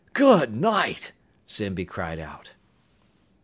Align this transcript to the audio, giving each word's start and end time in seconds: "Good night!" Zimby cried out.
"Good 0.13 0.51
night!" 0.59 1.11
Zimby 1.47 1.85
cried 1.85 2.17
out. 2.17 2.55